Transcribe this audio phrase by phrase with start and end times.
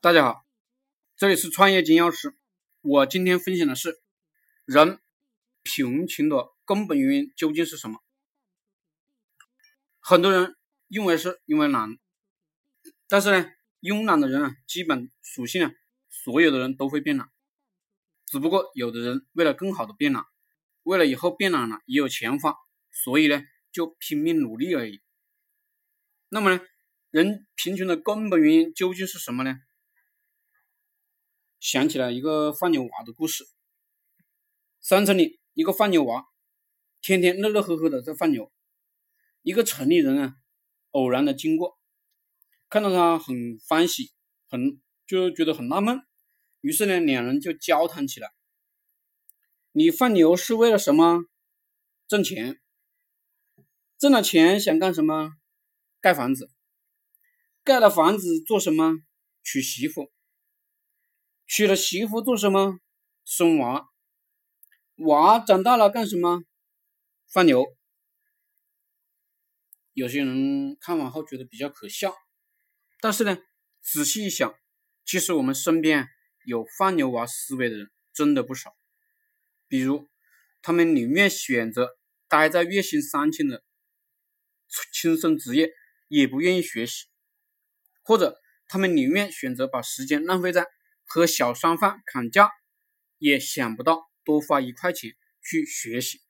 [0.00, 0.46] 大家好，
[1.16, 2.32] 这里是创业金钥匙。
[2.82, 4.00] 我今天分享的是
[4.64, 5.00] 人
[5.64, 7.98] 贫穷的根本原因究竟是什么？
[9.98, 10.56] 很多人
[10.86, 11.98] 认为是因为懒，
[13.08, 13.50] 但是呢，
[13.80, 15.72] 慵懒的人啊，基本属性啊，
[16.08, 17.28] 所有的人都会变懒，
[18.24, 20.24] 只不过有的人为了更好的变懒，
[20.84, 22.54] 为了以后变懒了也有钱花，
[22.92, 25.02] 所以呢，就拼命努力而已。
[26.28, 26.62] 那么呢，
[27.10, 29.58] 人贫穷的根本原因究竟是什么呢？
[31.60, 33.44] 想起了一个放牛娃的故事。
[34.80, 36.24] 山村里一个放牛娃，
[37.02, 38.52] 天天乐乐呵呵的在放牛。
[39.42, 40.34] 一个城里人啊，
[40.90, 41.78] 偶然的经过，
[42.68, 44.12] 看到他很欢喜，
[44.48, 46.00] 很就觉得很纳闷。
[46.60, 48.30] 于是呢，两人就交谈起来。
[49.72, 51.24] 你放牛是为了什么？
[52.06, 52.60] 挣钱。
[53.98, 55.34] 挣了钱想干什么？
[56.00, 56.50] 盖房子。
[57.64, 58.98] 盖了房子做什么？
[59.42, 60.12] 娶媳妇。
[61.48, 62.78] 娶了媳妇做什么？
[63.24, 63.88] 生娃。
[64.96, 66.44] 娃长大了干什么？
[67.26, 67.64] 放牛。
[69.94, 72.14] 有些人看完后觉得比较可笑，
[73.00, 73.38] 但是呢，
[73.80, 74.54] 仔细一想，
[75.06, 76.06] 其实我们身边
[76.44, 78.76] 有放牛娃思维的人真的不少。
[79.68, 80.06] 比如，
[80.60, 81.96] 他们宁愿选择
[82.28, 83.64] 待在月薪三千的
[84.92, 85.70] 轻松职业，
[86.08, 87.06] 也不愿意学习；
[88.02, 90.66] 或者，他们宁愿选择把时间浪费在。
[91.08, 92.50] 和小商贩砍价，
[93.18, 96.20] 也想不到多花一块钱去学习。